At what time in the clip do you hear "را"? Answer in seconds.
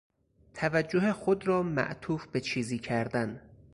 1.47-1.63